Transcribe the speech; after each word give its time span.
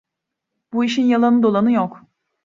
Bu 0.73 0.83
işin 0.83 1.03
yalanı, 1.05 1.43
dolanı 1.43 1.71
yok… 1.71 2.03